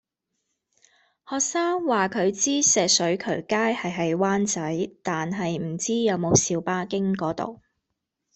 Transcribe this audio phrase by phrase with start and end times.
[1.29, 7.61] 學生話佢知石水渠街係喺灣仔，但係唔知有冇小巴經嗰度